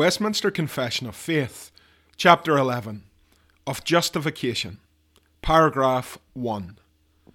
Westminster 0.00 0.50
Confession 0.50 1.06
of 1.06 1.14
Faith, 1.14 1.70
Chapter 2.16 2.56
11, 2.56 3.02
of 3.66 3.84
Justification, 3.84 4.78
Paragraph 5.42 6.16
1. 6.32 6.78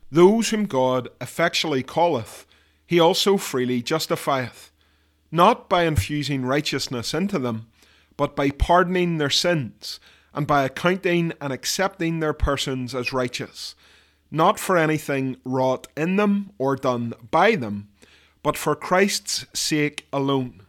Those 0.10 0.50
whom 0.50 0.66
God 0.66 1.10
effectually 1.22 1.84
calleth, 1.84 2.48
he 2.88 3.00
also 3.00 3.38
freely 3.38 3.84
justifieth, 3.84 4.72
not 5.32 5.70
by 5.70 5.84
infusing 5.84 6.44
righteousness 6.44 7.14
into 7.14 7.38
them, 7.38 7.68
but 8.18 8.36
by 8.36 8.50
pardoning 8.50 9.20
their 9.20 9.30
sins, 9.30 10.00
and 10.34 10.48
by 10.48 10.64
accounting 10.64 11.34
and 11.40 11.54
accepting 11.54 12.20
their 12.20 12.34
persons 12.34 12.96
as 12.96 13.14
righteous, 13.14 13.76
not 14.32 14.60
for 14.60 14.76
anything 14.76 15.38
wrought 15.46 15.86
in 15.96 16.16
them 16.16 16.50
or 16.58 16.76
done 16.76 17.14
by 17.30 17.56
them, 17.56 17.90
but 18.42 18.58
for 18.58 18.76
Christ's 18.76 19.46
sake 19.54 20.08
alone 20.12 20.65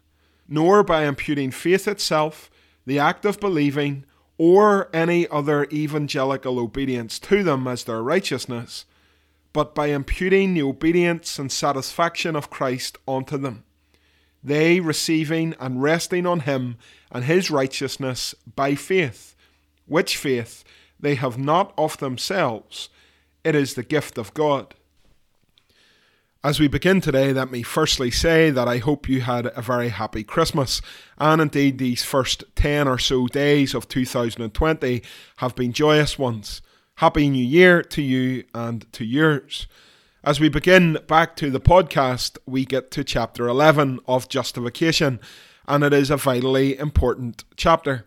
nor 0.49 0.83
by 0.83 1.05
imputing 1.05 1.51
faith 1.51 1.89
itself, 1.89 2.51
the 2.85 2.99
act 2.99 3.25
of 3.25 3.41
believing, 3.41 4.05
or 4.39 4.89
any 4.93 5.27
other 5.29 5.65
evangelical 5.73 6.59
obedience 6.59 7.19
to 7.19 7.43
them 7.43 7.67
as 7.67 7.85
their 7.85 8.03
righteousness, 8.03 8.85
but 9.53 9.75
by 9.75 9.87
imputing 9.87 10.55
the 10.55 10.63
obedience 10.63 11.39
and 11.39 11.51
satisfaction 11.51 12.37
of 12.37 12.51
Christ 12.51 12.99
unto 13.09 13.39
them, 13.39 13.65
they 14.45 14.79
receiving 14.79 15.55
and 15.59 15.83
resting 15.83 16.27
on 16.27 16.41
him 16.41 16.77
and 17.11 17.25
his 17.25 17.51
righteousness 17.51 18.35
by 18.55 18.75
faith, 18.75 19.35
which 19.87 20.17
faith 20.17 20.63
they 21.01 21.17
have 21.17 21.39
not 21.39 21.73
of 21.77 21.99
themselves, 21.99 22.89
it 23.43 23.55
is 23.55 23.75
the 23.75 23.83
gift 23.83 24.19
of 24.19 24.35
God. 24.35 24.76
As 26.45 26.61
we 26.61 26.69
begin 26.69 27.01
today, 27.01 27.33
let 27.33 27.51
me 27.51 27.63
firstly 27.63 28.11
say 28.11 28.51
that 28.51 28.69
I 28.69 28.79
hope 28.79 29.09
you 29.09 29.23
had 29.23 29.47
a 29.57 29.63
very 29.63 29.89
happy 29.89 30.23
Christmas, 30.23 30.81
and 31.19 31.41
indeed 31.41 31.79
these 31.79 32.05
first 32.05 32.45
10 32.55 32.87
or 32.87 32.99
so 32.99 33.27
days 33.27 33.75
of 33.75 33.89
2020 33.89 35.03
have 35.39 35.57
been 35.57 35.73
joyous 35.73 36.19
ones. 36.19 36.63
Happy 36.97 37.29
New 37.29 37.45
Year 37.45 37.83
to 37.83 38.03
you 38.03 38.45
and 38.55 38.91
to 38.93 39.05
yours. 39.05 39.67
As 40.23 40.39
we 40.39 40.49
begin 40.49 40.99
back 41.09 41.37
to 41.37 41.51
the 41.51 41.61
podcast, 41.61 42.39
we 42.47 42.65
get 42.65 42.91
to 42.93 43.03
chapter 43.03 43.49
11 43.49 44.01
of 44.07 44.29
Justification, 44.29 45.19
and 45.67 45.83
it 45.83 45.93
is 45.93 46.11
a 46.11 46.17
vitally 46.17 46.79
important 46.79 47.45
chapter. 47.57 48.07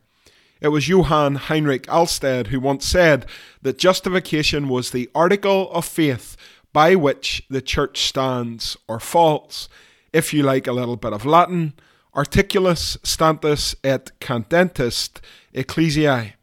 It 0.61 0.69
was 0.69 0.89
Johann 0.89 1.35
Heinrich 1.35 1.87
Alsted 1.91 2.47
who 2.47 2.59
once 2.59 2.85
said 2.85 3.25
that 3.61 3.77
justification 3.77 4.67
was 4.67 4.91
the 4.91 5.09
article 5.15 5.71
of 5.71 5.85
faith 5.85 6.35
by 6.73 6.95
which 6.95 7.43
the 7.49 7.61
church 7.61 8.01
stands 8.01 8.77
or 8.87 8.99
falls. 8.99 9.69
If 10.13 10.33
you 10.33 10.43
like 10.43 10.67
a 10.67 10.71
little 10.73 10.97
bit 10.97 11.13
of 11.13 11.25
Latin, 11.25 11.73
articulus 12.15 12.97
stantis 13.03 13.75
et 13.83 14.11
cadentis 14.19 15.09
ecclesiae, 15.53 16.33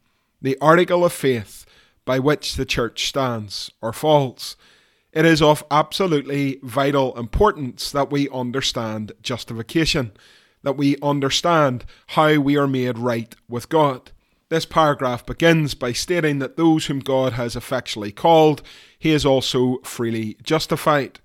the 0.41 0.56
article 0.60 1.04
of 1.04 1.12
faith 1.12 1.66
by 2.04 2.19
which 2.19 2.54
the 2.54 2.64
church 2.64 3.09
stands 3.09 3.70
or 3.82 3.92
falls. 3.92 4.56
It 5.12 5.25
is 5.25 5.42
of 5.42 5.64
absolutely 5.70 6.60
vital 6.62 7.19
importance 7.19 7.91
that 7.91 8.10
we 8.10 8.28
understand 8.28 9.12
justification, 9.22 10.12
that 10.62 10.76
we 10.76 10.97
understand 11.03 11.84
how 12.08 12.38
we 12.38 12.56
are 12.56 12.69
made 12.69 12.98
right 12.98 13.34
with 13.48 13.69
God. 13.69 14.12
This 14.48 14.64
paragraph 14.64 15.26
begins 15.26 15.74
by 15.74 15.92
stating 15.92 16.38
that 16.38 16.56
those 16.56 16.86
whom 16.86 17.00
God 17.00 17.32
has 17.32 17.56
effectually 17.56 18.12
called, 18.12 18.62
he 18.96 19.10
has 19.10 19.26
also 19.26 19.78
freely 19.78 20.36
justified. 20.40 21.18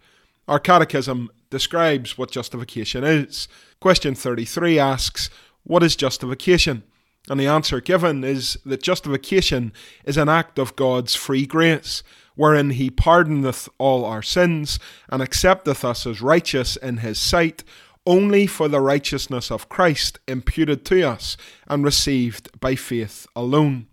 Our 0.48 0.60
catechism 0.60 1.30
describes 1.52 2.18
what 2.18 2.32
justification 2.32 3.04
is. 3.04 3.48
Question 3.80 4.16
33 4.16 4.80
asks, 4.80 5.30
What 5.64 5.84
is 5.84 5.96
justification? 5.96 6.82
And 7.30 7.40
the 7.40 7.46
answer 7.46 7.80
given 7.80 8.24
is 8.24 8.58
that 8.66 8.82
justification 8.82 9.72
is 10.04 10.18
an 10.18 10.28
act 10.28 10.58
of 10.58 10.76
God's 10.76 11.14
free 11.14 11.46
grace, 11.46 12.02
wherein 12.34 12.72
he 12.72 12.90
pardoneth 12.90 13.70
all 13.78 14.04
our 14.04 14.24
sins 14.24 14.80
and 15.10 15.22
accepteth 15.22 15.86
us 15.86 16.08
as 16.08 16.24
righteous 16.24 16.76
in 16.76 16.98
his 16.98 17.20
sight 17.20 17.64
only 18.06 18.48
for 18.48 18.68
the 18.68 18.82
righteousness 18.82 19.52
of 19.52 19.70
Christ 19.70 20.20
imputed 20.28 20.86
to 20.86 21.04
us 21.04 21.38
and 21.68 21.84
received 21.84 22.60
by 22.60 22.76
faith 22.76 23.28
alone. 23.36 23.88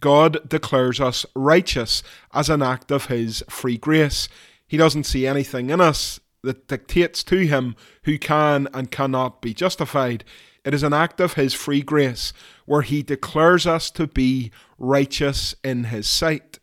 God 0.00 0.48
declares 0.48 1.00
us 1.00 1.24
righteous 1.34 2.02
as 2.32 2.48
an 2.48 2.62
act 2.62 2.90
of 2.90 3.06
His 3.06 3.44
free 3.48 3.76
grace. 3.78 4.28
He 4.66 4.76
doesn't 4.76 5.04
see 5.04 5.26
anything 5.26 5.70
in 5.70 5.80
us 5.80 6.18
that 6.42 6.66
dictates 6.66 7.22
to 7.24 7.46
Him 7.46 7.76
who 8.04 8.18
can 8.18 8.68
and 8.74 8.90
cannot 8.90 9.40
be 9.40 9.54
justified. 9.54 10.24
It 10.64 10.74
is 10.74 10.82
an 10.82 10.92
act 10.92 11.20
of 11.20 11.34
His 11.34 11.54
free 11.54 11.82
grace 11.82 12.32
where 12.66 12.82
He 12.82 13.02
declares 13.02 13.66
us 13.66 13.90
to 13.92 14.06
be 14.06 14.50
righteous 14.78 15.54
in 15.62 15.84
His 15.84 16.08
sight. 16.08 16.58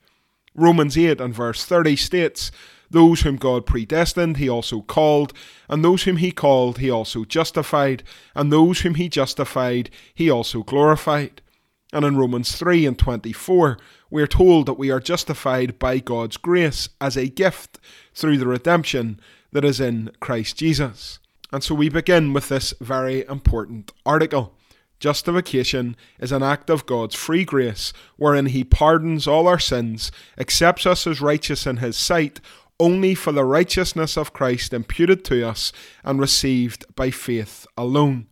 Romans 0.53 0.97
8 0.97 1.21
and 1.21 1.33
verse 1.33 1.63
30 1.63 1.95
states, 1.95 2.51
those 2.89 3.21
whom 3.21 3.35
God 3.35 3.65
predestined, 3.65 4.37
he 4.37 4.49
also 4.49 4.81
called, 4.81 5.33
and 5.67 5.83
those 5.83 6.03
whom 6.03 6.17
he 6.17 6.31
called, 6.31 6.79
he 6.79 6.89
also 6.89 7.23
justified, 7.23 8.03
and 8.35 8.51
those 8.51 8.81
whom 8.81 8.95
he 8.95 9.09
justified, 9.09 9.89
he 10.13 10.29
also 10.29 10.63
glorified. 10.63 11.41
And 11.91 12.05
in 12.05 12.17
Romans 12.17 12.55
3 12.55 12.85
and 12.85 12.97
24, 12.97 13.77
we 14.11 14.21
are 14.21 14.27
told 14.27 14.65
that 14.65 14.73
we 14.73 14.91
are 14.91 14.99
justified 14.99 15.79
by 15.79 15.99
God's 15.99 16.37
grace 16.37 16.89
as 17.01 17.17
a 17.17 17.27
gift 17.27 17.79
through 18.13 18.37
the 18.37 18.47
redemption 18.47 19.19
that 19.51 19.65
is 19.65 19.79
in 19.79 20.11
Christ 20.19 20.57
Jesus. 20.57 21.19
And 21.51 21.63
so 21.63 21.73
we 21.73 21.89
begin 21.89 22.33
with 22.33 22.49
this 22.49 22.73
very 22.79 23.25
important 23.25 23.91
article. 24.05 24.55
Justification 24.99 25.95
is 26.19 26.31
an 26.31 26.43
act 26.43 26.69
of 26.69 26.85
God's 26.85 27.15
free 27.15 27.45
grace, 27.45 27.93
wherein 28.17 28.47
He 28.47 28.63
pardons 28.63 29.27
all 29.27 29.47
our 29.47 29.57
sins, 29.57 30.11
accepts 30.37 30.85
us 30.85 31.07
as 31.07 31.21
righteous 31.21 31.65
in 31.65 31.77
His 31.77 31.97
sight, 31.97 32.41
only 32.79 33.13
for 33.13 33.31
the 33.31 33.43
righteousness 33.43 34.17
of 34.17 34.33
Christ 34.33 34.73
imputed 34.73 35.25
to 35.25 35.47
us 35.47 35.71
and 36.03 36.19
received 36.19 36.85
by 36.95 37.11
faith 37.11 37.67
alone. 37.77 38.27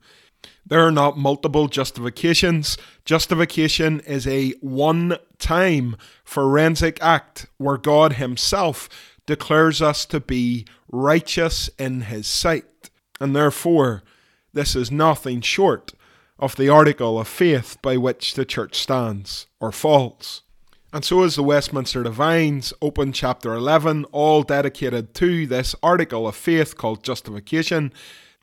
There 0.66 0.85
are 0.85 0.91
not 0.91 1.18
multiple 1.18 1.68
justifications. 1.68 2.78
Justification 3.06 4.02
is 4.02 4.28
a 4.28 4.52
one 4.61 5.17
time 5.40 5.96
forensic 6.23 7.02
act 7.02 7.47
where 7.58 7.78
God 7.78 8.14
Himself 8.14 8.90
declares 9.26 9.82
us 9.82 10.05
to 10.08 10.20
be 10.20 10.66
righteous 10.91 11.70
in 11.79 12.02
His 12.02 12.28
sight. 12.28 12.90
And 13.20 13.35
therefore, 13.35 14.03
this 14.53 14.76
is 14.76 14.91
nothing 14.91 15.41
short 15.41 15.93
of 16.40 16.55
the 16.55 16.70
article 16.70 17.20
of 17.20 17.28
faith 17.28 17.78
by 17.82 17.97
which 17.97 18.34
the 18.34 18.46
church 18.46 18.78
stands 18.78 19.47
or 19.59 19.72
falls. 19.72 20.43
And 20.93 21.03
so 21.03 21.23
is 21.23 21.35
the 21.35 21.43
Westminster 21.43 22.01
Divines, 22.01 22.72
open 22.81 23.11
chapter 23.11 23.53
11, 23.53 24.05
all 24.13 24.41
dedicated 24.41 25.13
to 25.16 25.45
this 25.45 25.75
article 25.84 26.25
of 26.25 26.35
faith 26.35 26.78
called 26.78 27.03
justification. 27.03 27.91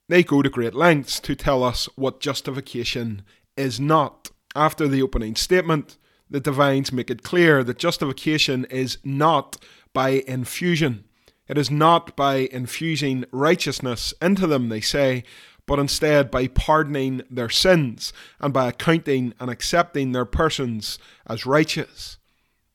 They 0.09 0.23
go 0.23 0.43
to 0.43 0.51
great 0.51 0.75
lengths 0.75 1.21
to 1.21 1.35
tell 1.35 1.65
us 1.65 1.89
what 1.97 2.21
justification 2.21 3.23
is 3.57 3.81
not. 3.81 4.31
After 4.55 4.87
the 4.87 5.01
opening 5.01 5.37
statement, 5.37 5.97
the 6.29 6.39
Divines 6.39 6.93
make 6.93 7.11
it 7.11 7.23
clear 7.23 7.65
that 7.65 7.79
justification 7.79 8.67
is 8.67 8.99
not 9.03 9.57
by 9.95 10.23
infusion. 10.27 11.05
It 11.49 11.57
is 11.57 11.71
not 11.71 12.15
by 12.15 12.49
infusing 12.53 13.25
righteousness 13.33 14.13
into 14.21 14.47
them, 14.47 14.69
they 14.69 14.83
say, 14.83 15.25
but 15.65 15.79
instead 15.79 16.31
by 16.31 16.49
pardoning 16.49 17.23
their 17.31 17.49
sins 17.49 18.13
and 18.39 18.53
by 18.53 18.69
accounting 18.69 19.33
and 19.41 19.49
accepting 19.49 20.13
their 20.13 20.27
persons 20.27 20.99
as 21.27 21.47
righteous. 21.47 22.19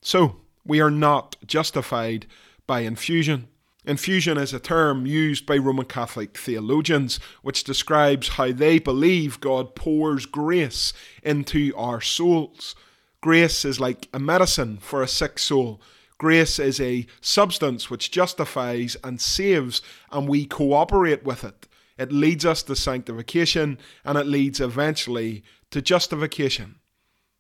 So, 0.01 0.37
we 0.65 0.79
are 0.79 0.91
not 0.91 1.35
justified 1.45 2.25
by 2.67 2.81
infusion. 2.81 3.47
Infusion 3.85 4.37
is 4.37 4.53
a 4.53 4.59
term 4.59 5.05
used 5.05 5.45
by 5.45 5.57
Roman 5.57 5.85
Catholic 5.85 6.37
theologians 6.37 7.19
which 7.41 7.63
describes 7.63 8.29
how 8.29 8.51
they 8.51 8.77
believe 8.77 9.39
God 9.39 9.75
pours 9.75 10.25
grace 10.25 10.93
into 11.23 11.73
our 11.75 12.01
souls. 12.01 12.75
Grace 13.21 13.65
is 13.65 13.79
like 13.79 14.07
a 14.13 14.19
medicine 14.19 14.77
for 14.77 15.01
a 15.01 15.07
sick 15.07 15.39
soul. 15.39 15.81
Grace 16.17 16.59
is 16.59 16.79
a 16.79 17.07
substance 17.21 17.89
which 17.89 18.11
justifies 18.11 18.97
and 19.03 19.19
saves, 19.21 19.81
and 20.11 20.27
we 20.27 20.45
cooperate 20.45 21.23
with 21.23 21.43
it. 21.43 21.67
It 21.97 22.11
leads 22.11 22.45
us 22.45 22.63
to 22.63 22.75
sanctification 22.75 23.77
and 24.05 24.17
it 24.17 24.27
leads 24.27 24.59
eventually 24.59 25.43
to 25.71 25.81
justification. 25.81 26.78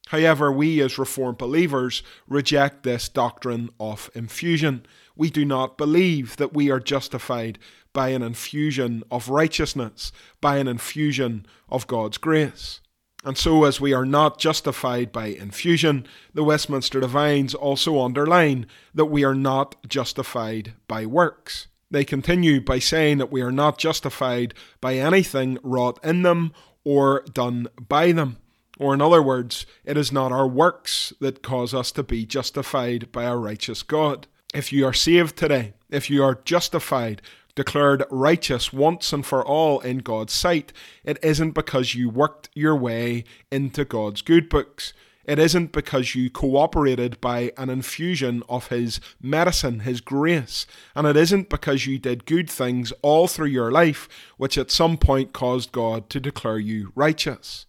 However, 0.09 0.51
we 0.51 0.81
as 0.81 0.97
Reformed 0.97 1.37
believers 1.37 2.01
reject 2.27 2.81
this 2.81 3.07
doctrine 3.07 3.69
of 3.79 4.09
infusion. 4.15 4.87
We 5.15 5.29
do 5.29 5.45
not 5.45 5.77
believe 5.77 6.35
that 6.37 6.51
we 6.51 6.71
are 6.71 6.79
justified 6.79 7.59
by 7.93 8.09
an 8.09 8.23
infusion 8.23 9.03
of 9.11 9.29
righteousness, 9.29 10.11
by 10.41 10.57
an 10.57 10.67
infusion 10.67 11.45
of 11.69 11.85
God's 11.85 12.17
grace. 12.17 12.81
And 13.23 13.37
so, 13.37 13.65
as 13.65 13.79
we 13.79 13.93
are 13.93 14.05
not 14.05 14.39
justified 14.39 15.11
by 15.11 15.27
infusion, 15.27 16.07
the 16.33 16.43
Westminster 16.43 16.99
Divines 16.99 17.53
also 17.53 18.01
underline 18.01 18.65
that 18.95 19.05
we 19.05 19.23
are 19.23 19.35
not 19.35 19.75
justified 19.87 20.73
by 20.87 21.05
works. 21.05 21.67
They 21.91 22.03
continue 22.03 22.61
by 22.61 22.79
saying 22.79 23.19
that 23.19 23.31
we 23.31 23.41
are 23.41 23.51
not 23.51 23.77
justified 23.77 24.55
by 24.81 24.95
anything 24.95 25.59
wrought 25.61 25.99
in 26.03 26.23
them 26.23 26.51
or 26.83 27.23
done 27.31 27.67
by 27.87 28.11
them. 28.11 28.37
Or, 28.79 28.93
in 28.93 29.01
other 29.01 29.21
words, 29.21 29.65
it 29.83 29.97
is 29.97 30.11
not 30.11 30.31
our 30.31 30.47
works 30.47 31.11
that 31.19 31.43
cause 31.43 31.73
us 31.73 31.91
to 31.91 32.01
be 32.01 32.25
justified 32.25 33.11
by 33.11 33.25
a 33.25 33.35
righteous 33.35 33.83
God. 33.83 34.25
If 34.53 34.71
you 34.71 34.85
are 34.87 34.93
saved 34.93 35.35
today, 35.35 35.73
if 35.89 36.09
you 36.09 36.23
are 36.23 36.39
justified, 36.45 37.21
declared 37.55 38.05
righteous 38.09 38.71
once 38.71 39.11
and 39.11 39.25
for 39.25 39.45
all 39.45 39.81
in 39.81 39.97
God's 39.97 40.31
sight, 40.31 40.71
it 41.03 41.19
isn't 41.21 41.51
because 41.51 41.93
you 41.93 42.09
worked 42.09 42.49
your 42.53 42.75
way 42.75 43.25
into 43.51 43.83
God's 43.83 44.21
good 44.21 44.47
books. 44.47 44.93
It 45.25 45.39
isn't 45.39 45.73
because 45.73 46.15
you 46.15 46.29
cooperated 46.29 47.19
by 47.19 47.51
an 47.57 47.69
infusion 47.69 48.43
of 48.47 48.69
His 48.69 49.01
medicine, 49.21 49.81
His 49.81 49.99
grace. 49.99 50.65
And 50.95 51.05
it 51.05 51.17
isn't 51.17 51.49
because 51.49 51.85
you 51.85 51.99
did 51.99 52.25
good 52.25 52.49
things 52.49 52.93
all 53.01 53.27
through 53.27 53.47
your 53.47 53.71
life, 53.71 54.07
which 54.37 54.57
at 54.57 54.71
some 54.71 54.97
point 54.97 55.33
caused 55.33 55.73
God 55.73 56.09
to 56.11 56.21
declare 56.21 56.59
you 56.59 56.93
righteous 56.95 57.65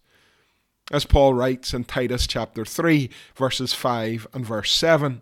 as 0.91 1.05
Paul 1.05 1.33
writes 1.33 1.73
in 1.73 1.85
Titus 1.85 2.27
chapter 2.27 2.65
3, 2.65 3.09
verses 3.35 3.73
5 3.73 4.27
and 4.33 4.45
verse 4.45 4.73
7. 4.73 5.21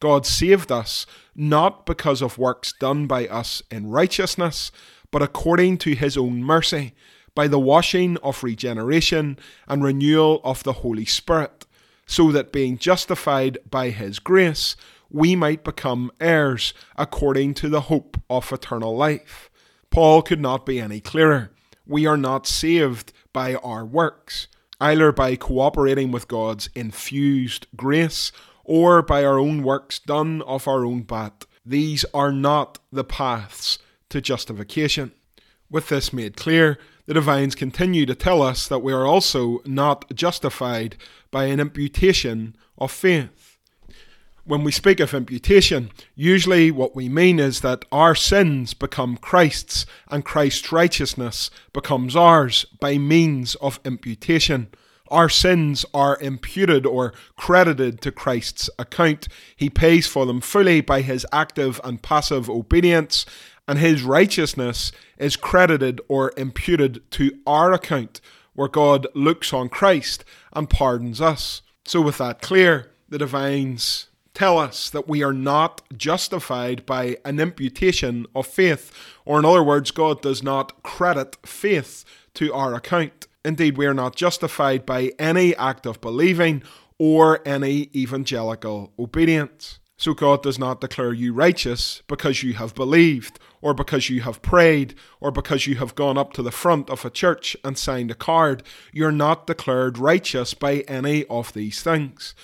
God 0.00 0.26
saved 0.26 0.72
us 0.72 1.06
not 1.34 1.86
because 1.86 2.20
of 2.20 2.36
works 2.36 2.74
done 2.78 3.06
by 3.06 3.26
us 3.28 3.62
in 3.70 3.88
righteousness, 3.88 4.72
but 5.10 5.22
according 5.22 5.78
to 5.78 5.94
his 5.94 6.16
own 6.16 6.42
mercy, 6.42 6.94
by 7.34 7.46
the 7.46 7.58
washing 7.58 8.16
of 8.18 8.42
regeneration 8.42 9.38
and 9.68 9.84
renewal 9.84 10.40
of 10.44 10.62
the 10.64 10.74
Holy 10.74 11.04
Spirit, 11.04 11.64
so 12.06 12.30
that 12.32 12.52
being 12.52 12.76
justified 12.76 13.58
by 13.70 13.90
his 13.90 14.18
grace, 14.18 14.76
we 15.10 15.36
might 15.36 15.62
become 15.62 16.10
heirs 16.20 16.74
according 16.96 17.54
to 17.54 17.68
the 17.68 17.82
hope 17.82 18.20
of 18.28 18.52
eternal 18.52 18.96
life. 18.96 19.48
Paul 19.90 20.22
could 20.22 20.40
not 20.40 20.66
be 20.66 20.80
any 20.80 21.00
clearer. 21.00 21.52
We 21.86 22.04
are 22.04 22.16
not 22.16 22.48
saved 22.48 23.12
by 23.32 23.54
our 23.56 23.84
works 23.84 24.48
either 24.80 25.12
by 25.12 25.36
cooperating 25.36 26.10
with 26.10 26.28
God's 26.28 26.68
infused 26.74 27.66
grace 27.76 28.32
or 28.64 29.02
by 29.02 29.24
our 29.24 29.38
own 29.38 29.62
works 29.62 29.98
done 29.98 30.42
of 30.42 30.66
our 30.66 30.84
own 30.84 31.02
bat. 31.02 31.44
These 31.64 32.04
are 32.14 32.32
not 32.32 32.78
the 32.92 33.04
paths 33.04 33.78
to 34.10 34.20
justification. 34.20 35.12
With 35.70 35.88
this 35.88 36.12
made 36.12 36.36
clear, 36.36 36.78
the 37.06 37.14
divines 37.14 37.54
continue 37.54 38.06
to 38.06 38.14
tell 38.14 38.42
us 38.42 38.68
that 38.68 38.82
we 38.82 38.92
are 38.92 39.06
also 39.06 39.60
not 39.64 40.14
justified 40.14 40.96
by 41.30 41.44
an 41.46 41.60
imputation 41.60 42.56
of 42.78 42.90
faith 42.90 43.43
when 44.44 44.62
we 44.62 44.72
speak 44.72 45.00
of 45.00 45.14
imputation, 45.14 45.90
usually 46.14 46.70
what 46.70 46.94
we 46.94 47.08
mean 47.08 47.38
is 47.38 47.60
that 47.60 47.84
our 47.90 48.14
sins 48.14 48.74
become 48.74 49.16
Christ's 49.16 49.86
and 50.08 50.24
Christ's 50.24 50.70
righteousness 50.70 51.50
becomes 51.72 52.14
ours 52.14 52.66
by 52.78 52.98
means 52.98 53.54
of 53.56 53.80
imputation. 53.84 54.68
Our 55.08 55.30
sins 55.30 55.86
are 55.94 56.18
imputed 56.20 56.84
or 56.84 57.14
credited 57.36 58.02
to 58.02 58.12
Christ's 58.12 58.68
account. 58.78 59.28
He 59.56 59.70
pays 59.70 60.06
for 60.06 60.26
them 60.26 60.40
fully 60.40 60.82
by 60.82 61.00
his 61.00 61.26
active 61.32 61.80
and 61.82 62.02
passive 62.02 62.50
obedience, 62.50 63.24
and 63.66 63.78
his 63.78 64.02
righteousness 64.02 64.92
is 65.18 65.36
credited 65.36 66.00
or 66.08 66.32
imputed 66.36 67.10
to 67.12 67.32
our 67.46 67.72
account, 67.72 68.20
where 68.54 68.68
God 68.68 69.06
looks 69.14 69.54
on 69.54 69.70
Christ 69.70 70.24
and 70.52 70.68
pardons 70.68 71.20
us. 71.20 71.62
So, 71.86 72.00
with 72.00 72.18
that 72.18 72.40
clear, 72.40 72.90
the 73.08 73.18
divines 73.18 74.08
tell 74.34 74.58
us 74.58 74.90
that 74.90 75.08
we 75.08 75.22
are 75.22 75.32
not 75.32 75.82
justified 75.96 76.84
by 76.84 77.16
an 77.24 77.40
imputation 77.40 78.26
of 78.34 78.46
faith, 78.46 78.92
or 79.24 79.38
in 79.38 79.44
other 79.44 79.62
words, 79.62 79.90
God 79.90 80.20
does 80.20 80.42
not 80.42 80.82
credit 80.82 81.36
faith 81.46 82.04
to 82.34 82.52
our 82.52 82.74
account. 82.74 83.26
Indeed, 83.44 83.78
we 83.78 83.86
are 83.86 83.94
not 83.94 84.16
justified 84.16 84.84
by 84.84 85.12
any 85.18 85.54
act 85.56 85.86
of 85.86 86.00
believing 86.00 86.62
or 86.98 87.40
any 87.46 87.90
evangelical 87.94 88.92
obedience. 88.98 89.78
So 89.96 90.12
God 90.12 90.42
does 90.42 90.58
not 90.58 90.80
declare 90.80 91.12
you 91.12 91.32
righteous 91.32 92.02
because 92.08 92.42
you 92.42 92.54
have 92.54 92.74
believed, 92.74 93.38
or 93.62 93.74
because 93.74 94.10
you 94.10 94.22
have 94.22 94.42
prayed, 94.42 94.94
or 95.20 95.30
because 95.30 95.66
you 95.66 95.76
have 95.76 95.94
gone 95.94 96.18
up 96.18 96.32
to 96.32 96.42
the 96.42 96.50
front 96.50 96.90
of 96.90 97.04
a 97.04 97.10
church 97.10 97.56
and 97.62 97.78
signed 97.78 98.10
a 98.10 98.14
card. 98.14 98.64
You're 98.92 99.12
not 99.12 99.46
declared 99.46 99.96
righteous 99.96 100.52
by 100.52 100.78
any 100.88 101.24
of 101.26 101.52
these 101.52 101.80
things. 101.82 102.34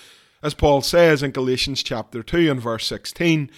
As 0.43 0.55
Paul 0.55 0.81
says 0.81 1.21
in 1.21 1.31
Galatians 1.31 1.83
chapter 1.83 2.23
2 2.23 2.49
and 2.49 2.59
verse 2.59 2.87
16, 2.87 3.51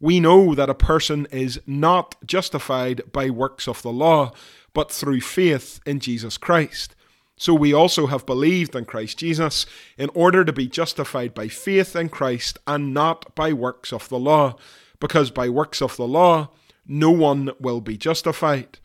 we 0.00 0.18
know 0.18 0.54
that 0.54 0.68
a 0.68 0.74
person 0.74 1.28
is 1.30 1.60
not 1.64 2.16
justified 2.26 3.02
by 3.12 3.30
works 3.30 3.68
of 3.68 3.82
the 3.82 3.92
law, 3.92 4.32
but 4.72 4.90
through 4.90 5.20
faith 5.20 5.78
in 5.86 6.00
Jesus 6.00 6.36
Christ. 6.36 6.96
So 7.36 7.54
we 7.54 7.72
also 7.72 8.08
have 8.08 8.26
believed 8.26 8.74
in 8.74 8.84
Christ 8.84 9.18
Jesus 9.18 9.64
in 9.96 10.10
order 10.12 10.44
to 10.44 10.52
be 10.52 10.66
justified 10.66 11.34
by 11.34 11.46
faith 11.46 11.94
in 11.94 12.08
Christ 12.08 12.58
and 12.66 12.92
not 12.92 13.34
by 13.36 13.52
works 13.52 13.92
of 13.92 14.08
the 14.08 14.18
law, 14.18 14.56
because 14.98 15.30
by 15.30 15.48
works 15.48 15.80
of 15.80 15.96
the 15.96 16.06
law 16.06 16.50
no 16.86 17.10
one 17.10 17.50
will 17.60 17.80
be 17.80 17.96
justified. 17.96 18.78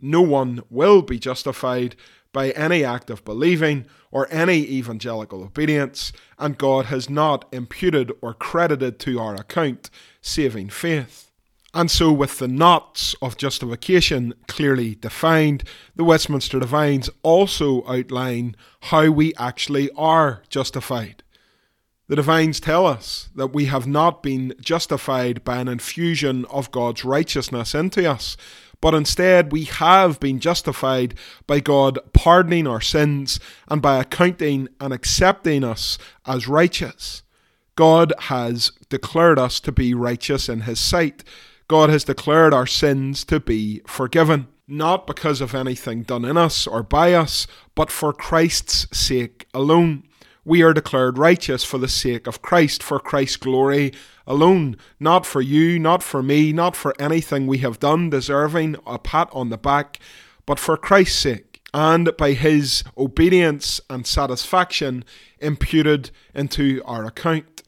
No 0.00 0.22
one 0.22 0.62
will 0.70 1.02
be 1.02 1.18
justified 1.18 1.96
by 2.34 2.50
any 2.50 2.84
act 2.84 3.08
of 3.08 3.24
believing 3.24 3.86
or 4.10 4.28
any 4.30 4.58
evangelical 4.58 5.42
obedience, 5.42 6.12
and 6.38 6.58
God 6.58 6.86
has 6.86 7.08
not 7.08 7.46
imputed 7.50 8.12
or 8.20 8.34
credited 8.34 8.98
to 9.00 9.18
our 9.18 9.34
account 9.34 9.88
saving 10.20 10.68
faith. 10.68 11.30
And 11.72 11.90
so, 11.90 12.12
with 12.12 12.38
the 12.38 12.46
knots 12.46 13.16
of 13.20 13.36
justification 13.36 14.34
clearly 14.46 14.94
defined, 14.94 15.64
the 15.96 16.04
Westminster 16.04 16.60
Divines 16.60 17.10
also 17.22 17.84
outline 17.88 18.54
how 18.82 19.10
we 19.10 19.34
actually 19.34 19.90
are 19.96 20.42
justified. 20.48 21.24
The 22.06 22.16
Divines 22.16 22.60
tell 22.60 22.86
us 22.86 23.30
that 23.34 23.54
we 23.54 23.64
have 23.64 23.86
not 23.86 24.22
been 24.22 24.54
justified 24.60 25.42
by 25.42 25.56
an 25.56 25.68
infusion 25.68 26.44
of 26.44 26.70
God's 26.70 27.04
righteousness 27.04 27.74
into 27.74 28.08
us, 28.08 28.36
but 28.84 28.92
instead 28.92 29.50
we 29.50 29.64
have 29.64 30.20
been 30.20 30.38
justified 30.38 31.14
by 31.46 31.58
God 31.58 31.98
pardoning 32.12 32.66
our 32.66 32.82
sins 32.82 33.40
and 33.66 33.80
by 33.80 33.98
accounting 33.98 34.68
and 34.78 34.92
accepting 34.92 35.64
us 35.64 35.96
as 36.26 36.48
righteous. 36.48 37.22
God 37.76 38.12
has 38.24 38.72
declared 38.90 39.38
us 39.38 39.58
to 39.60 39.72
be 39.72 39.94
righteous 39.94 40.50
in 40.50 40.60
His 40.68 40.78
sight. 40.78 41.24
God 41.66 41.88
has 41.88 42.04
declared 42.04 42.52
our 42.52 42.66
sins 42.66 43.24
to 43.24 43.40
be 43.40 43.80
forgiven, 43.86 44.48
not 44.68 45.06
because 45.06 45.40
of 45.40 45.54
anything 45.54 46.02
done 46.02 46.26
in 46.26 46.36
us 46.36 46.66
or 46.66 46.82
by 46.82 47.14
us, 47.14 47.46
but 47.74 47.90
for 47.90 48.12
Christ's 48.12 48.86
sake 48.94 49.46
alone. 49.54 50.02
We 50.46 50.62
are 50.62 50.74
declared 50.74 51.16
righteous 51.16 51.64
for 51.64 51.78
the 51.78 51.88
sake 51.88 52.26
of 52.26 52.42
Christ, 52.42 52.82
for 52.82 53.00
Christ's 53.00 53.38
glory 53.38 53.92
alone, 54.26 54.76
not 55.00 55.24
for 55.24 55.40
you, 55.40 55.78
not 55.78 56.02
for 56.02 56.22
me, 56.22 56.52
not 56.52 56.76
for 56.76 56.94
anything 56.98 57.46
we 57.46 57.58
have 57.58 57.80
done 57.80 58.10
deserving 58.10 58.76
a 58.86 58.98
pat 58.98 59.30
on 59.32 59.48
the 59.48 59.56
back, 59.56 59.98
but 60.44 60.58
for 60.58 60.76
Christ's 60.76 61.18
sake, 61.18 61.62
and 61.72 62.14
by 62.18 62.32
his 62.32 62.84
obedience 62.98 63.80
and 63.88 64.06
satisfaction 64.06 65.04
imputed 65.38 66.10
into 66.34 66.82
our 66.84 67.06
account. 67.06 67.62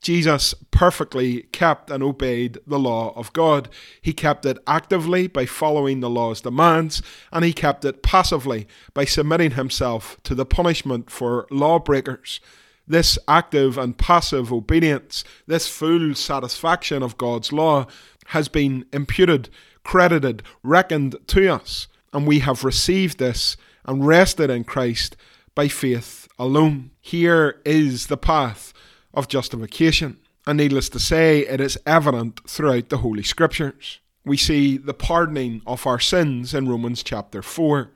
Jesus 0.00 0.54
perfectly 0.70 1.42
kept 1.52 1.90
and 1.90 2.02
obeyed 2.02 2.58
the 2.66 2.78
law 2.78 3.12
of 3.16 3.32
God. 3.34 3.68
He 4.00 4.12
kept 4.12 4.46
it 4.46 4.58
actively 4.66 5.26
by 5.26 5.44
following 5.44 6.00
the 6.00 6.08
law's 6.08 6.40
demands, 6.40 7.02
and 7.30 7.44
he 7.44 7.52
kept 7.52 7.84
it 7.84 8.02
passively 8.02 8.66
by 8.94 9.04
submitting 9.04 9.52
himself 9.52 10.16
to 10.24 10.34
the 10.34 10.46
punishment 10.46 11.10
for 11.10 11.46
lawbreakers. 11.50 12.40
This 12.88 13.18
active 13.28 13.76
and 13.76 13.96
passive 13.96 14.52
obedience, 14.52 15.22
this 15.46 15.68
full 15.68 16.14
satisfaction 16.14 17.02
of 17.02 17.18
God's 17.18 17.52
law, 17.52 17.86
has 18.28 18.48
been 18.48 18.86
imputed, 18.92 19.50
credited, 19.84 20.42
reckoned 20.62 21.16
to 21.28 21.52
us, 21.52 21.88
and 22.12 22.26
we 22.26 22.38
have 22.38 22.64
received 22.64 23.18
this 23.18 23.56
and 23.84 24.06
rested 24.06 24.48
in 24.48 24.64
Christ 24.64 25.14
by 25.54 25.68
faith 25.68 26.26
alone. 26.38 26.90
Here 27.00 27.60
is 27.66 28.06
the 28.06 28.16
path 28.16 28.72
of 29.14 29.28
justification. 29.28 30.18
And 30.46 30.56
needless 30.56 30.88
to 30.90 30.98
say, 30.98 31.40
it 31.40 31.60
is 31.60 31.78
evident 31.86 32.40
throughout 32.48 32.88
the 32.88 32.98
Holy 32.98 33.22
Scriptures. 33.22 34.00
We 34.24 34.36
see 34.36 34.76
the 34.76 34.94
pardoning 34.94 35.62
of 35.66 35.86
our 35.86 36.00
sins 36.00 36.54
in 36.54 36.68
Romans 36.68 37.02
chapter 37.02 37.42
4. 37.42 37.90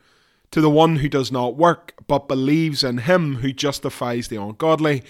To 0.50 0.61
the 0.61 0.71
one 0.71 0.97
who 0.97 1.09
does 1.09 1.33
not 1.33 1.56
work, 1.56 1.94
but 2.06 2.28
believes 2.28 2.85
in 2.85 2.99
him 2.99 3.37
who 3.37 3.52
justifies 3.52 4.28
the 4.28 4.40
ungodly, 4.40 5.02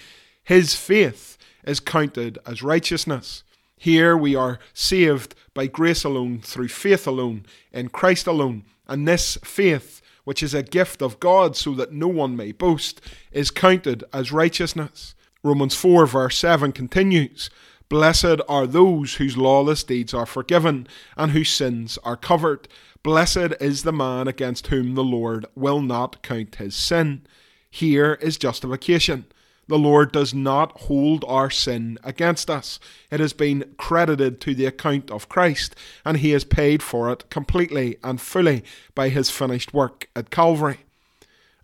his 0.43 0.75
faith 0.75 1.37
is 1.63 1.79
counted 1.79 2.39
as 2.45 2.63
righteousness. 2.63 3.43
Here 3.77 4.17
we 4.17 4.35
are 4.35 4.59
saved 4.73 5.35
by 5.53 5.67
grace 5.67 6.03
alone, 6.03 6.39
through 6.41 6.69
faith 6.69 7.05
alone, 7.05 7.45
in 7.71 7.89
Christ 7.89 8.25
alone, 8.25 8.63
and 8.87 9.07
this 9.07 9.37
faith, 9.43 10.01
which 10.23 10.41
is 10.41 10.53
a 10.53 10.63
gift 10.63 11.01
of 11.01 11.19
God 11.19 11.55
so 11.55 11.73
that 11.75 11.91
no 11.91 12.07
one 12.07 12.35
may 12.35 12.51
boast, 12.51 13.01
is 13.31 13.51
counted 13.51 14.03
as 14.11 14.31
righteousness. 14.31 15.13
Romans 15.45 15.75
4, 15.75 16.07
verse 16.07 16.39
7 16.39 16.71
continues 16.71 17.51
Blessed 17.87 18.41
are 18.49 18.65
those 18.65 19.15
whose 19.15 19.37
lawless 19.37 19.83
deeds 19.83 20.11
are 20.11 20.25
forgiven 20.25 20.87
and 21.15 21.33
whose 21.33 21.51
sins 21.51 21.99
are 22.03 22.17
covered. 22.17 22.67
Blessed 23.03 23.53
is 23.61 23.83
the 23.83 23.93
man 23.93 24.27
against 24.27 24.67
whom 24.67 24.95
the 24.95 25.03
Lord 25.03 25.45
will 25.53 25.81
not 25.81 26.23
count 26.23 26.55
his 26.55 26.75
sin. 26.75 27.27
Here 27.69 28.17
is 28.21 28.39
justification. 28.39 29.25
The 29.67 29.77
Lord 29.77 30.11
does 30.11 30.33
not 30.33 30.71
hold 30.81 31.23
our 31.27 31.51
sin 31.51 31.99
against 32.03 32.49
us. 32.49 32.79
It 33.11 33.19
has 33.19 33.33
been 33.33 33.75
credited 33.77 34.41
to 34.41 34.55
the 34.55 34.65
account 34.65 35.11
of 35.11 35.29
Christ, 35.29 35.75
and 36.03 36.17
he 36.17 36.31
has 36.31 36.43
paid 36.43 36.81
for 36.81 37.11
it 37.11 37.29
completely 37.29 37.97
and 38.03 38.19
fully 38.19 38.63
by 38.95 39.09
his 39.09 39.29
finished 39.29 39.75
work 39.75 40.09
at 40.15 40.31
Calvary. 40.31 40.84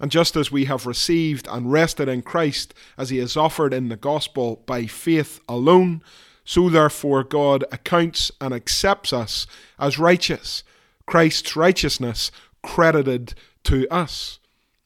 And 0.02 0.10
just 0.10 0.36
as 0.36 0.52
we 0.52 0.66
have 0.66 0.88
received 0.88 1.48
and 1.48 1.72
rested 1.72 2.10
in 2.10 2.24
Christ 2.24 2.74
as 2.98 3.12
he 3.12 3.20
is 3.20 3.38
offered 3.38 3.72
in 3.72 3.90
the 3.90 3.96
gospel 3.96 4.64
by 4.66 4.88
faith 4.88 5.40
alone, 5.48 6.02
so 6.44 6.70
therefore 6.70 7.24
God 7.24 7.64
accounts 7.72 8.32
and 8.42 8.52
accepts 8.52 9.14
us 9.14 9.46
as 9.78 10.00
righteous, 10.00 10.64
Christ's 11.06 11.56
righteousness 11.56 12.32
credited 12.64 13.36
to 13.66 13.88
us. 13.90 14.40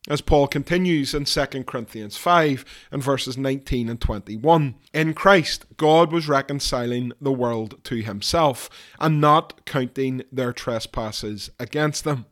As 0.07 0.21
Paul 0.21 0.47
continues 0.47 1.15
in 1.15 1.25
2 1.25 1.63
Corinthians 1.63 2.17
5 2.17 2.65
and 2.91 3.01
verses 3.01 3.37
19 3.37 3.89
and 3.89 3.99
21. 3.99 4.75
In 4.93 5.13
Christ, 5.13 5.65
God 5.77 6.11
was 6.11 6.27
reconciling 6.27 7.13
the 7.19 7.31
world 7.31 7.83
to 7.85 7.95
himself 7.95 8.69
and 8.99 9.19
not 9.19 9.65
counting 9.65 10.23
their 10.31 10.53
trespasses 10.53 11.49
against 11.57 12.03
them. 12.03 12.25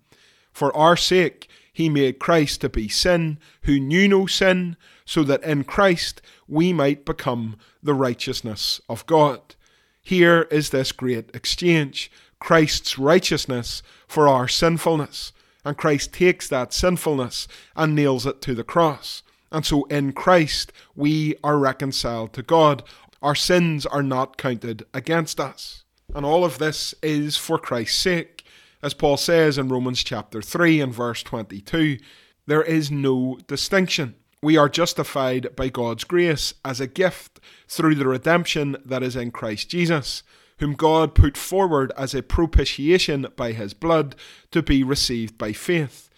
For 0.53 0.75
our 0.75 0.95
sake, 0.95 1.49
he 1.73 1.89
made 1.89 2.19
Christ 2.19 2.61
to 2.61 2.69
be 2.69 2.87
sin, 2.87 3.39
who 3.63 3.79
knew 3.79 4.07
no 4.07 4.27
sin, 4.27 4.77
so 5.05 5.23
that 5.23 5.43
in 5.43 5.63
Christ 5.63 6.21
we 6.47 6.71
might 6.71 7.03
become 7.03 7.57
the 7.81 7.95
righteousness 7.95 8.79
of 8.87 9.05
God. 9.07 9.55
Here 10.01 10.43
is 10.51 10.69
this 10.69 10.91
great 10.91 11.33
exchange 11.33 12.11
Christ's 12.39 12.99
righteousness 12.99 13.81
for 14.07 14.27
our 14.27 14.47
sinfulness. 14.47 15.31
And 15.65 15.77
Christ 15.77 16.11
takes 16.13 16.47
that 16.49 16.73
sinfulness 16.73 17.47
and 17.75 17.95
nails 17.95 18.25
it 18.25 18.41
to 18.41 18.53
the 18.53 18.65
cross. 18.65 19.23
And 19.49 19.65
so 19.65 19.85
in 19.85 20.11
Christ 20.11 20.73
we 20.93 21.35
are 21.43 21.57
reconciled 21.57 22.33
to 22.33 22.43
God. 22.43 22.83
Our 23.21 23.35
sins 23.35 23.85
are 23.85 24.03
not 24.03 24.37
counted 24.37 24.85
against 24.93 25.39
us. 25.39 25.85
And 26.13 26.25
all 26.25 26.43
of 26.43 26.57
this 26.57 26.93
is 27.01 27.37
for 27.37 27.57
Christ's 27.57 27.97
sake. 27.97 28.42
As 28.83 28.93
Paul 28.93 29.15
says 29.15 29.57
in 29.57 29.69
Romans 29.69 30.03
chapter 30.03 30.41
3 30.41 30.81
and 30.81 30.93
verse 30.93 31.23
22, 31.23 31.99
there 32.47 32.61
is 32.61 32.91
no 32.91 33.39
distinction. 33.47 34.15
We 34.41 34.57
are 34.57 34.67
justified 34.67 35.55
by 35.55 35.69
God's 35.69 36.03
grace 36.03 36.53
as 36.65 36.81
a 36.81 36.87
gift 36.87 37.39
through 37.69 37.95
the 37.95 38.09
redemption 38.09 38.75
that 38.83 39.01
is 39.01 39.15
in 39.15 39.31
Christ 39.31 39.69
Jesus, 39.69 40.21
whom 40.59 40.73
God 40.73 41.15
put 41.15 41.37
forward 41.37 41.93
as 41.97 42.13
a 42.13 42.21
propitiation 42.21 43.25
by 43.37 43.53
his 43.53 43.73
blood 43.73 44.17
to 44.51 44.61
be 44.61 44.83
received 44.83 45.37
by 45.37 45.53
faith. 45.53 46.09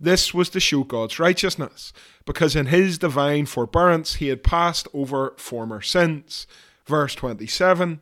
This 0.00 0.34
was 0.34 0.48
to 0.50 0.58
show 0.58 0.82
God's 0.82 1.20
righteousness, 1.20 1.92
because 2.26 2.56
in 2.56 2.66
his 2.66 2.98
divine 2.98 3.46
forbearance 3.46 4.16
he 4.16 4.26
had 4.26 4.42
passed 4.42 4.88
over 4.92 5.34
former 5.36 5.80
sins. 5.80 6.48
Verse 6.84 7.14
27 7.14 8.00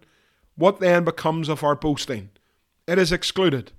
What 0.56 0.80
then 0.80 1.04
becomes 1.04 1.50
of 1.50 1.62
our 1.62 1.76
boasting? 1.76 2.30
It 2.88 2.98
is 2.98 3.12
excluded. 3.12 3.72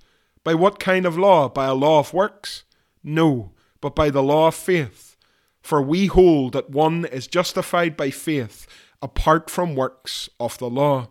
By 0.48 0.54
what 0.54 0.80
kind 0.80 1.04
of 1.04 1.18
law? 1.18 1.50
By 1.50 1.66
a 1.66 1.74
law 1.74 1.98
of 1.98 2.14
works? 2.14 2.64
No, 3.04 3.52
but 3.82 3.94
by 3.94 4.08
the 4.08 4.22
law 4.22 4.48
of 4.48 4.54
faith. 4.54 5.14
For 5.60 5.82
we 5.82 6.06
hold 6.06 6.54
that 6.54 6.70
one 6.70 7.04
is 7.04 7.26
justified 7.26 7.98
by 7.98 8.08
faith 8.08 8.66
apart 9.02 9.50
from 9.50 9.74
works 9.74 10.30
of 10.40 10.56
the 10.56 10.70
law. 10.70 11.08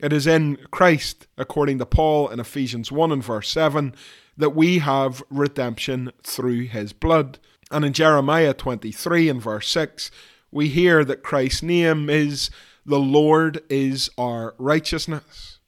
It 0.00 0.12
is 0.12 0.28
in 0.28 0.58
Christ, 0.70 1.26
according 1.36 1.80
to 1.80 1.86
Paul 1.86 2.28
in 2.28 2.38
Ephesians 2.38 2.92
1 2.92 3.10
and 3.10 3.24
verse 3.24 3.48
7, 3.48 3.96
that 4.36 4.54
we 4.54 4.78
have 4.78 5.24
redemption 5.28 6.12
through 6.22 6.66
his 6.68 6.92
blood. 6.92 7.40
And 7.72 7.84
in 7.84 7.92
Jeremiah 7.92 8.54
23 8.54 9.28
and 9.28 9.42
verse 9.42 9.66
6, 9.70 10.12
we 10.52 10.68
hear 10.68 11.04
that 11.04 11.24
Christ's 11.24 11.64
name 11.64 12.08
is 12.08 12.48
the 12.86 13.00
Lord 13.00 13.64
is 13.68 14.08
our 14.16 14.54
righteousness. 14.56 15.58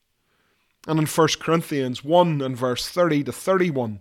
And 0.87 0.99
in 0.99 1.07
1 1.07 1.29
Corinthians 1.41 2.05
1 2.05 2.41
and 2.43 2.57
verse 2.57 2.89
30 2.89 3.25
to 3.25 3.33
31, 3.33 4.01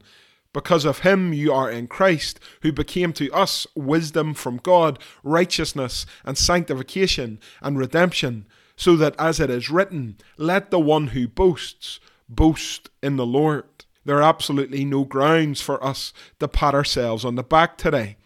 because 0.53 0.85
of 0.85 0.99
him 0.99 1.33
you 1.33 1.51
are 1.51 1.69
in 1.69 1.87
Christ, 1.87 2.39
who 2.61 2.71
became 2.71 3.11
to 3.13 3.31
us 3.31 3.65
wisdom 3.75 4.33
from 4.33 4.57
God, 4.57 4.99
righteousness 5.23 6.05
and 6.23 6.37
sanctification 6.37 7.39
and 7.61 7.77
redemption, 7.77 8.45
so 8.75 8.95
that 8.95 9.15
as 9.17 9.39
it 9.39 9.49
is 9.49 9.69
written, 9.69 10.17
let 10.37 10.71
the 10.71 10.79
one 10.79 11.07
who 11.07 11.27
boasts 11.27 11.99
boast 12.29 12.89
in 13.01 13.15
the 13.15 13.25
Lord. 13.25 13.65
There 14.05 14.17
are 14.17 14.23
absolutely 14.23 14.85
no 14.85 15.05
grounds 15.05 15.61
for 15.61 15.83
us 15.83 16.13
to 16.39 16.47
pat 16.47 16.75
ourselves 16.75 17.23
on 17.23 17.35
the 17.35 17.43
back 17.43 17.77
today. 17.77 18.17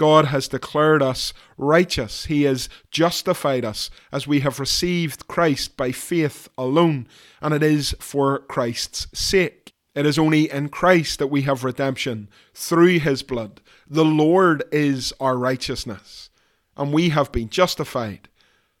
God 0.00 0.24
has 0.28 0.48
declared 0.48 1.02
us 1.02 1.34
righteous. 1.58 2.24
He 2.24 2.44
has 2.44 2.70
justified 2.90 3.66
us 3.66 3.90
as 4.10 4.26
we 4.26 4.40
have 4.40 4.58
received 4.58 5.28
Christ 5.28 5.76
by 5.76 5.92
faith 5.92 6.48
alone, 6.56 7.06
and 7.42 7.52
it 7.52 7.62
is 7.62 7.94
for 8.00 8.38
Christ's 8.38 9.08
sake. 9.12 9.74
It 9.94 10.06
is 10.06 10.18
only 10.18 10.50
in 10.50 10.70
Christ 10.70 11.18
that 11.18 11.26
we 11.26 11.42
have 11.42 11.64
redemption 11.64 12.30
through 12.54 13.00
his 13.00 13.22
blood. 13.22 13.60
The 13.90 14.06
Lord 14.06 14.64
is 14.72 15.12
our 15.20 15.36
righteousness, 15.36 16.30
and 16.78 16.94
we 16.94 17.10
have 17.10 17.30
been 17.30 17.50
justified 17.50 18.30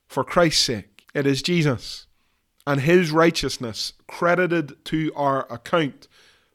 for 0.08 0.24
Christ's 0.24 0.64
sake. 0.64 1.04
It 1.12 1.26
is 1.26 1.42
Jesus 1.42 2.06
and 2.66 2.80
his 2.80 3.10
righteousness 3.10 3.92
credited 4.06 4.82
to 4.86 5.12
our 5.14 5.46
account 5.52 6.08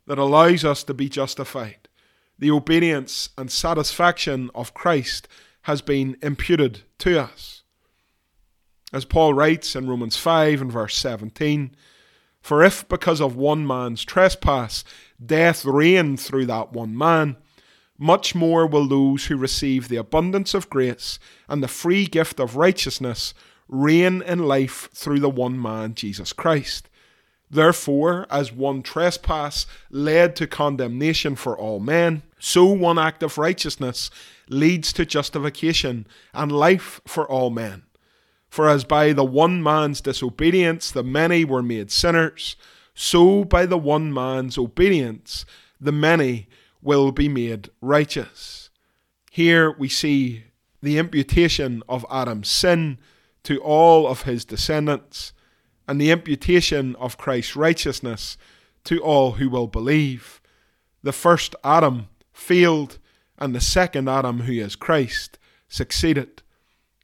that 0.08 0.18
allows 0.18 0.66
us 0.66 0.84
to 0.86 0.96
be 0.96 1.08
justified 1.08 1.85
the 2.38 2.51
obedience 2.51 3.30
and 3.38 3.51
satisfaction 3.51 4.50
of 4.54 4.74
Christ 4.74 5.27
has 5.63 5.82
been 5.82 6.18
imputed 6.22 6.82
to 7.00 7.20
us. 7.20 7.63
As 8.94 9.06
Paul 9.06 9.34
writes 9.34 9.75
in 9.75 9.89
Romans 9.89 10.15
5 10.15 10.62
and 10.62 10.72
verse 10.72 10.96
17, 10.98 11.75
For 12.42 12.63
if 12.63 12.88
because 12.88 13.20
of 13.20 13.36
one 13.36 13.65
man's 13.65 14.06
trespass 14.06 14.84
death 15.24 15.65
reigned 15.65 16.20
through 16.20 16.46
that 16.48 16.72
one 16.72 16.98
man, 16.98 17.38
much 17.98 18.36
more 18.36 18.68
will 18.68 18.88
those 18.88 19.25
who 19.25 19.38
receive 19.38 19.88
the 19.88 19.96
abundance 19.96 20.54
of 20.54 20.70
grace 20.70 21.18
and 21.48 21.63
the 21.63 21.68
free 21.68 22.06
gift 22.06 22.39
of 22.39 22.58
righteousness 22.58 23.34
reign 23.68 24.22
in 24.22 24.39
life 24.39 24.89
through 24.94 25.20
the 25.20 25.30
one 25.30 25.60
man, 25.60 25.96
Jesus 25.96 26.34
Christ. 26.34 26.89
Therefore, 27.50 28.25
as 28.30 28.52
one 28.52 28.82
trespass 28.82 29.68
led 29.90 30.36
to 30.38 30.48
condemnation 30.48 31.36
for 31.36 31.58
all 31.58 31.80
men, 31.80 32.24
so 32.40 32.66
one 32.66 32.98
act 32.98 33.24
of 33.24 33.38
righteousness 33.38 34.10
leads 34.50 34.92
to 34.94 35.06
justification 35.06 36.08
and 36.34 36.52
life 36.52 37.02
for 37.06 37.30
all 37.30 37.50
men. 37.50 37.84
For 38.50 38.70
as 38.70 38.84
by 38.84 39.14
the 39.14 39.25
one 39.25 39.62
man's 39.62 40.02
disobedience 40.02 40.90
the 40.92 41.04
many 41.04 41.44
were 41.46 41.64
made 41.64 41.92
sinners, 41.92 42.56
so 42.94 43.44
by 43.44 43.66
the 43.66 43.78
one 43.78 44.14
man's 44.14 44.58
obedience 44.58 45.46
the 45.80 45.92
many 45.92 46.48
will 46.82 47.12
be 47.12 47.28
made 47.28 47.70
righteous. 47.82 48.70
Here 49.30 49.72
we 49.72 49.90
see 49.90 50.46
the 50.82 50.98
imputation 50.98 51.84
of 51.90 52.06
Adam's 52.10 52.48
sin 52.48 53.00
to 53.44 53.60
all 53.60 54.08
of 54.08 54.22
his 54.22 54.46
descendants, 54.46 55.34
and 55.88 56.00
the 56.00 56.12
imputation 56.12 56.96
of 56.96 57.18
Christ's 57.18 57.56
righteousness 57.56 58.38
to 58.86 59.00
all 59.00 59.34
who 59.34 59.50
will 59.50 59.68
believe. 59.68 60.42
The 61.04 61.12
first 61.12 61.56
Adam 61.63 62.08
failed, 62.34 62.98
and 63.38 63.54
the 63.54 63.62
second 63.62 64.10
Adam, 64.10 64.42
who 64.42 64.54
is 64.54 64.75
Christ, 64.75 65.38
succeeded. 65.68 66.42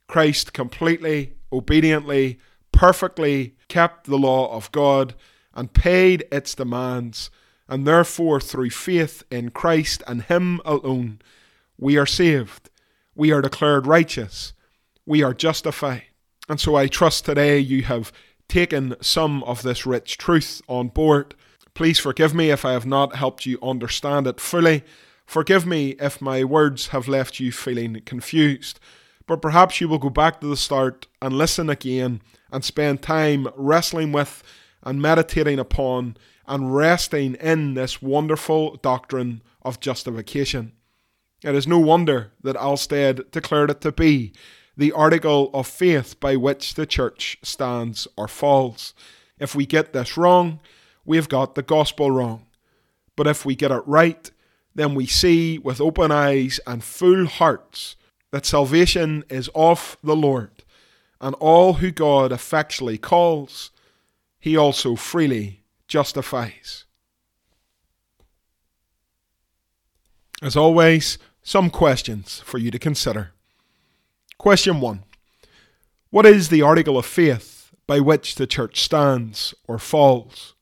Christ 0.08 0.52
completely, 0.52 1.34
obediently, 1.52 2.38
perfectly 2.72 3.54
kept 3.68 4.06
the 4.06 4.18
law 4.18 4.54
of 4.54 4.72
God 4.72 5.14
and 5.54 5.72
paid 5.72 6.24
its 6.32 6.54
demands, 6.54 7.30
and 7.68 7.86
therefore, 7.86 8.40
through 8.40 8.70
faith 8.70 9.22
in 9.30 9.50
Christ 9.50 10.02
and 10.06 10.22
Him 10.22 10.60
alone, 10.64 11.20
we 11.78 11.96
are 11.96 12.06
saved. 12.06 12.70
We 13.14 13.32
are 13.32 13.42
declared 13.42 13.86
righteous. 13.86 14.52
We 15.06 15.22
are 15.22 15.34
justified. 15.34 16.04
And 16.48 16.60
so 16.60 16.74
I 16.76 16.86
trust 16.86 17.24
today 17.24 17.58
you 17.58 17.82
have 17.82 18.12
taken 18.48 18.96
some 19.00 19.42
of 19.44 19.62
this 19.62 19.86
rich 19.86 20.18
truth 20.18 20.62
on 20.68 20.88
board. 20.88 21.34
Please 21.74 21.98
forgive 21.98 22.34
me 22.34 22.50
if 22.50 22.64
I 22.64 22.72
have 22.72 22.86
not 22.86 23.16
helped 23.16 23.46
you 23.46 23.58
understand 23.62 24.26
it 24.26 24.40
fully. 24.40 24.84
Forgive 25.26 25.64
me 25.64 25.90
if 26.00 26.20
my 26.20 26.44
words 26.44 26.88
have 26.88 27.08
left 27.08 27.40
you 27.40 27.52
feeling 27.52 28.02
confused. 28.04 28.78
But 29.26 29.40
perhaps 29.40 29.80
you 29.80 29.88
will 29.88 29.98
go 29.98 30.10
back 30.10 30.40
to 30.40 30.46
the 30.46 30.56
start 30.56 31.06
and 31.22 31.32
listen 31.32 31.70
again 31.70 32.20
and 32.50 32.64
spend 32.64 33.02
time 33.02 33.48
wrestling 33.56 34.12
with 34.12 34.42
and 34.82 35.00
meditating 35.00 35.58
upon 35.58 36.16
and 36.46 36.74
resting 36.74 37.34
in 37.36 37.74
this 37.74 38.02
wonderful 38.02 38.76
doctrine 38.76 39.42
of 39.62 39.80
justification. 39.80 40.72
It 41.42 41.54
is 41.54 41.66
no 41.66 41.78
wonder 41.78 42.32
that 42.42 42.56
Alsted 42.56 43.30
declared 43.30 43.70
it 43.70 43.80
to 43.80 43.92
be 43.92 44.32
the 44.82 44.90
article 44.90 45.48
of 45.54 45.68
faith 45.68 46.18
by 46.18 46.34
which 46.34 46.74
the 46.74 46.84
church 46.84 47.38
stands 47.40 48.08
or 48.16 48.26
falls. 48.26 48.94
If 49.38 49.54
we 49.54 49.64
get 49.64 49.92
this 49.92 50.16
wrong, 50.16 50.58
we 51.04 51.16
have 51.18 51.28
got 51.28 51.54
the 51.54 51.62
gospel 51.62 52.10
wrong. 52.10 52.46
But 53.14 53.28
if 53.28 53.44
we 53.44 53.54
get 53.54 53.70
it 53.70 53.86
right, 53.86 54.28
then 54.74 54.96
we 54.96 55.06
see 55.06 55.56
with 55.56 55.80
open 55.80 56.10
eyes 56.10 56.58
and 56.66 56.82
full 56.82 57.26
hearts 57.26 57.94
that 58.32 58.44
salvation 58.44 59.22
is 59.30 59.48
of 59.54 59.96
the 60.02 60.16
Lord, 60.16 60.64
and 61.20 61.36
all 61.36 61.74
who 61.74 61.92
God 61.92 62.32
effectually 62.32 62.98
calls, 62.98 63.70
he 64.40 64.56
also 64.56 64.96
freely 64.96 65.62
justifies. 65.86 66.86
As 70.42 70.56
always, 70.56 71.18
some 71.44 71.70
questions 71.70 72.40
for 72.44 72.58
you 72.58 72.72
to 72.72 72.80
consider. 72.80 73.30
Question 74.42 74.80
1 74.80 75.04
What 76.10 76.26
is 76.26 76.48
the 76.48 76.62
article 76.62 76.98
of 76.98 77.06
faith 77.06 77.72
by 77.86 78.00
which 78.00 78.34
the 78.34 78.46
church 78.48 78.82
stands 78.82 79.54
or 79.68 79.78
falls? 79.78 80.56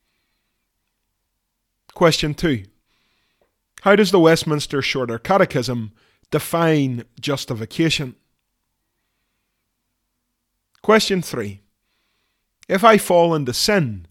Question 1.94 2.34
2 2.34 2.64
How 3.80 3.96
does 3.96 4.10
the 4.10 4.20
Westminster 4.20 4.82
Shorter 4.82 5.18
Catechism 5.18 5.92
define 6.30 7.04
justification? 7.18 8.16
Question 10.82 11.22
3 11.22 11.62
If 12.68 12.84
I 12.84 12.98
fall 12.98 13.34
into 13.34 13.54
sin, 13.54 14.06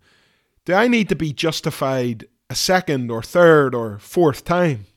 do 0.65 0.73
I 0.73 0.87
need 0.87 1.09
to 1.09 1.15
be 1.15 1.31
justified 1.31 2.25
a 2.49 2.55
second 2.55 3.11
or 3.11 3.21
third 3.21 3.75
or 3.75 3.99
fourth 3.99 4.43
time? 4.43 4.87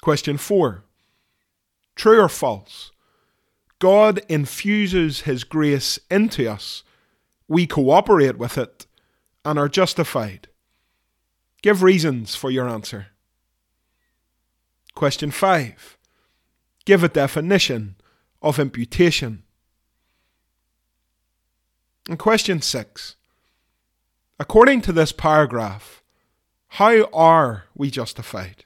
Question 0.00 0.38
4 0.38 0.85
True 1.96 2.20
or 2.20 2.28
false? 2.28 2.92
God 3.78 4.20
infuses 4.28 5.22
His 5.22 5.44
grace 5.44 5.98
into 6.10 6.50
us, 6.50 6.82
we 7.48 7.66
cooperate 7.66 8.38
with 8.38 8.56
it, 8.58 8.86
and 9.44 9.58
are 9.58 9.68
justified. 9.68 10.48
Give 11.62 11.82
reasons 11.82 12.34
for 12.34 12.50
your 12.50 12.68
answer. 12.68 13.08
Question 14.94 15.30
5. 15.30 15.98
Give 16.84 17.02
a 17.02 17.08
definition 17.08 17.96
of 18.40 18.58
imputation. 18.58 19.42
And 22.08 22.18
question 22.18 22.62
6. 22.62 23.16
According 24.38 24.82
to 24.82 24.92
this 24.92 25.12
paragraph, 25.12 26.02
how 26.68 27.04
are 27.12 27.64
we 27.74 27.90
justified? 27.90 28.65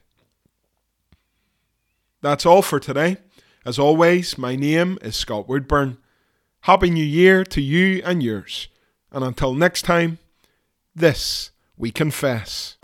That's 2.23 2.45
all 2.45 2.61
for 2.61 2.79
today. 2.79 3.17
As 3.65 3.79
always, 3.79 4.37
my 4.37 4.55
name 4.55 4.99
is 5.01 5.17
Scott 5.17 5.49
Woodburn. 5.49 5.97
Happy 6.63 6.91
New 6.91 7.05
Year 7.05 7.45
to 7.45 7.63
you 7.63 8.03
and 8.05 8.23
yours. 8.23 8.69
And 9.11 9.25
until 9.25 9.55
next 9.55 9.83
time, 9.83 10.19
this 10.95 11.51
we 11.79 11.91
confess. 11.91 12.77